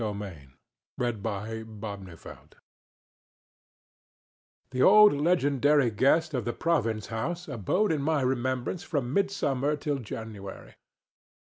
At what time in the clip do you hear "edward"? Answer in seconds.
0.01-0.57